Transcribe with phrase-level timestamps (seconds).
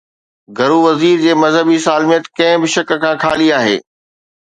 [0.57, 3.77] گهرو وزير جي مذهبي سالميت ڪنهن به شڪ کان خالي آهي.